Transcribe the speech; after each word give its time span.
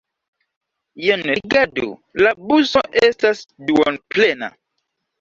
Jen 1.07 1.25
rigardu: 1.33 1.91
la 2.23 2.33
buso 2.49 2.85
estas 3.05 3.47
duonplena. 3.71 4.55